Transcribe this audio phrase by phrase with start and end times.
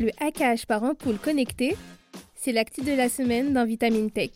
[0.00, 1.76] Le hackage par ampoule connectée,
[2.34, 4.30] c'est l'actif de la semaine dans Vitamine Tech.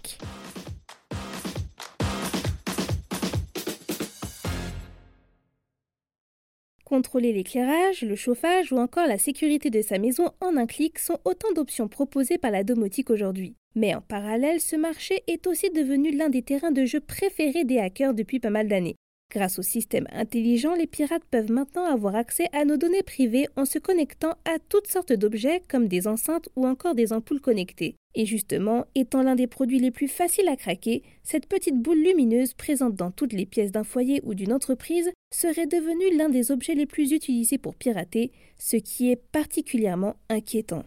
[6.85, 11.19] Contrôler l'éclairage, le chauffage ou encore la sécurité de sa maison en un clic sont
[11.25, 13.57] autant d'options proposées par la domotique aujourd'hui.
[13.75, 17.79] Mais en parallèle, ce marché est aussi devenu l'un des terrains de jeu préférés des
[17.79, 18.97] hackers depuis pas mal d'années.
[19.35, 23.65] Grâce au système intelligent, les pirates peuvent maintenant avoir accès à nos données privées en
[23.65, 27.97] se connectant à toutes sortes d'objets comme des enceintes ou encore des ampoules connectées.
[28.15, 32.55] Et justement, étant l'un des produits les plus faciles à craquer, cette petite boule lumineuse
[32.55, 36.77] présente dans toutes les pièces d'un foyer ou d'une entreprise serait devenue l'un des objets
[36.77, 40.85] les plus utilisés pour pirater, ce qui est particulièrement inquiétant.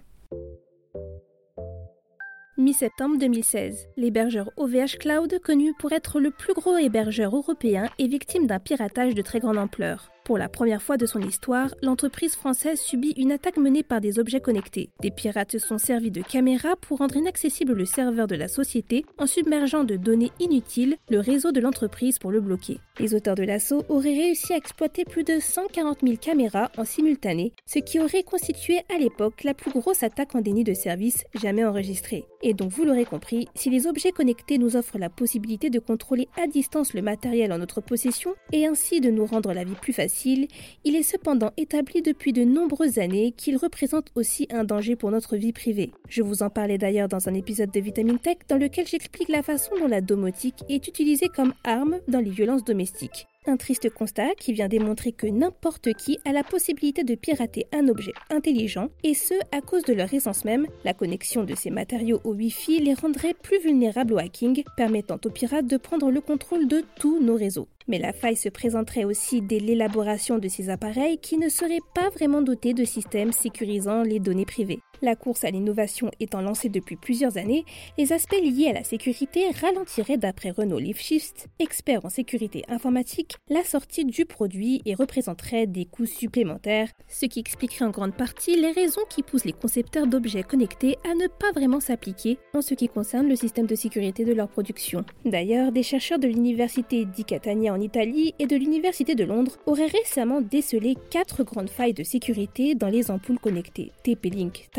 [2.60, 8.48] Mi-septembre 2016, l'hébergeur OVH Cloud, connu pour être le plus gros hébergeur européen, est victime
[8.48, 10.10] d'un piratage de très grande ampleur.
[10.28, 14.20] Pour la première fois de son histoire, l'entreprise française subit une attaque menée par des
[14.20, 14.90] objets connectés.
[15.02, 19.06] Des pirates se sont servis de caméras pour rendre inaccessible le serveur de la société
[19.20, 22.82] en submergeant de données inutiles le réseau de l'entreprise pour le bloquer.
[23.00, 27.54] Les auteurs de l'assaut auraient réussi à exploiter plus de 140 000 caméras en simultané,
[27.66, 31.64] ce qui aurait constitué à l'époque la plus grosse attaque en déni de service jamais
[31.64, 32.26] enregistrée.
[32.44, 36.28] Et donc vous l'aurez compris, si les objets connectés nous offrent la possibilité de contrôler
[36.42, 39.94] à distance le matériel en notre possession et ainsi de nous rendre la vie plus
[39.94, 40.48] facile,
[40.84, 45.36] il est cependant établi depuis de nombreuses années qu'il représente aussi un danger pour notre
[45.36, 45.92] vie privée.
[46.10, 49.44] Je vous en parlais d'ailleurs dans un épisode de Vitamine Tech dans lequel j'explique la
[49.44, 53.28] façon dont la domotique est utilisée comme arme dans les violences domestiques.
[53.50, 57.88] Un triste constat qui vient démontrer que n'importe qui a la possibilité de pirater un
[57.88, 62.20] objet intelligent, et ce à cause de leur essence même, la connexion de ces matériaux
[62.26, 66.68] au Wi-Fi les rendrait plus vulnérables au hacking, permettant aux pirates de prendre le contrôle
[66.68, 67.70] de tous nos réseaux.
[67.88, 72.10] Mais la faille se présenterait aussi dès l'élaboration de ces appareils qui ne seraient pas
[72.10, 74.80] vraiment dotés de systèmes sécurisant les données privées.
[75.02, 77.66] La course à l'innovation étant lancée depuis plusieurs années,
[77.98, 83.64] les aspects liés à la sécurité ralentiraient d'après Renault LeafShift, expert en sécurité informatique, la
[83.64, 88.72] sortie du produit et représenteraient des coûts supplémentaires, ce qui expliquerait en grande partie les
[88.72, 92.90] raisons qui poussent les concepteurs d'objets connectés à ne pas vraiment s'appliquer en ce qui
[92.90, 95.06] concerne le système de sécurité de leur production.
[95.26, 99.86] D'ailleurs, des chercheurs de l'université di Catania en Italie et de l'université de Londres auraient
[99.88, 104.70] récemment décelé quatre grandes failles de sécurité dans les ampoules connectées TP-Link,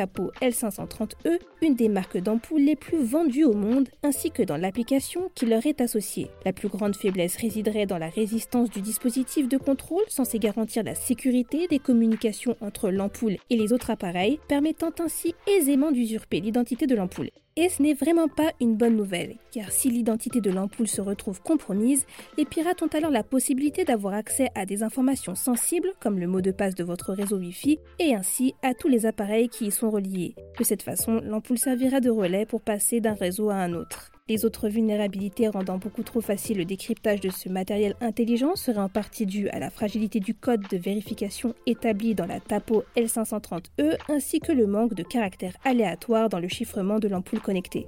[0.41, 5.46] L530E, une des marques d'ampoules les plus vendues au monde, ainsi que dans l'application qui
[5.46, 6.30] leur est associée.
[6.44, 10.94] La plus grande faiblesse résiderait dans la résistance du dispositif de contrôle censé garantir la
[10.94, 16.94] sécurité des communications entre l'ampoule et les autres appareils, permettant ainsi aisément d'usurper l'identité de
[16.94, 17.30] l'ampoule.
[17.60, 21.42] Et ce n'est vraiment pas une bonne nouvelle, car si l'identité de l'ampoule se retrouve
[21.42, 26.28] compromise, les pirates ont alors la possibilité d'avoir accès à des informations sensibles comme le
[26.28, 29.70] mot de passe de votre réseau Wi-Fi et ainsi à tous les appareils qui y
[29.72, 30.36] sont reliés.
[30.56, 34.12] De cette façon, l'ampoule servira de relais pour passer d'un réseau à un autre.
[34.28, 38.91] Les autres vulnérabilités rendant beaucoup trop facile le décryptage de ce matériel intelligent seraient en
[38.91, 44.41] partie dues à la fragilité du code de vérification établi dans la TAPO L530E ainsi
[44.41, 47.87] que le manque de caractères aléatoires dans le chiffrement de l'ampoule connectée.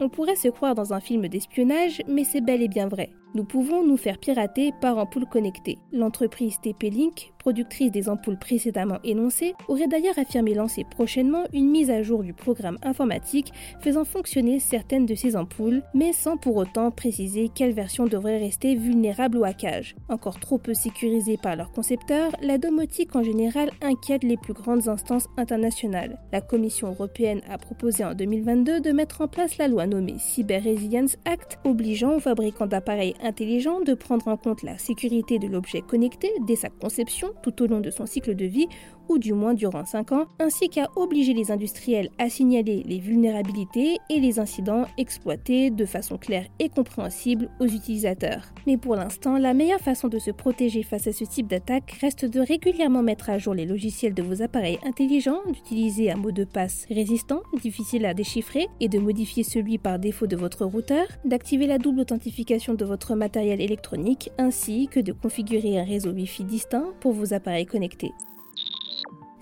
[0.00, 3.10] On pourrait se croire dans un film d'espionnage, mais c'est bel et bien vrai.
[3.34, 5.78] Nous pouvons nous faire pirater par ampoule connectée.
[5.90, 12.02] L'entreprise TP-Link productrice des ampoules précédemment énoncées, aurait d'ailleurs affirmé lancer prochainement une mise à
[12.02, 17.50] jour du programme informatique faisant fonctionner certaines de ces ampoules, mais sans pour autant préciser
[17.52, 19.96] quelle version devrait rester vulnérable au hackage.
[20.08, 24.86] Encore trop peu sécurisée par leurs concepteurs, la domotique en général inquiète les plus grandes
[24.88, 26.20] instances internationales.
[26.32, 30.62] La Commission européenne a proposé en 2022 de mettre en place la loi nommée Cyber
[30.62, 35.82] Resilience Act, obligeant aux fabricants d'appareils intelligents de prendre en compte la sécurité de l'objet
[35.82, 38.68] connecté dès sa conception tout au long de son cycle de vie
[39.08, 43.98] ou du moins durant 5 ans, ainsi qu'à obliger les industriels à signaler les vulnérabilités
[44.10, 48.42] et les incidents exploités de façon claire et compréhensible aux utilisateurs.
[48.66, 52.24] Mais pour l'instant, la meilleure façon de se protéger face à ce type d'attaque reste
[52.24, 56.44] de régulièrement mettre à jour les logiciels de vos appareils intelligents, d'utiliser un mot de
[56.44, 61.66] passe résistant, difficile à déchiffrer, et de modifier celui par défaut de votre routeur, d'activer
[61.66, 66.92] la double authentification de votre matériel électronique, ainsi que de configurer un réseau Wi-Fi distinct
[67.00, 68.12] pour vos appareils connectés.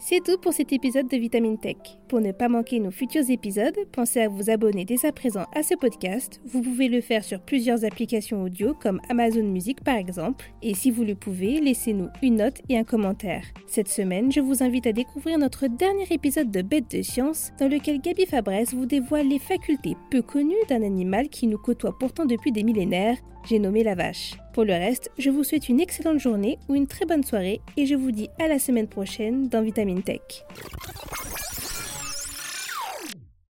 [0.03, 1.77] C'est tout pour cet épisode de Vitamine Tech.
[2.09, 5.63] Pour ne pas manquer nos futurs épisodes, pensez à vous abonner dès à présent à
[5.63, 6.41] ce podcast.
[6.47, 10.47] Vous pouvez le faire sur plusieurs applications audio comme Amazon Music par exemple.
[10.63, 13.45] Et si vous le pouvez, laissez-nous une note et un commentaire.
[13.67, 17.69] Cette semaine, je vous invite à découvrir notre dernier épisode de Bête de science dans
[17.69, 22.25] lequel Gabi Fabresse vous dévoile les facultés peu connues d'un animal qui nous côtoie pourtant
[22.25, 23.19] depuis des millénaires.
[23.47, 24.33] J'ai nommé la vache.
[24.53, 27.87] Pour le reste, je vous souhaite une excellente journée ou une très bonne soirée et
[27.87, 30.45] je vous dis à la semaine prochaine dans Vitamine Tech.